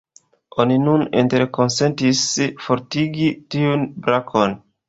[0.63, 2.23] Oni nun interkonsentis
[2.69, 4.61] fortigi tiun brakon.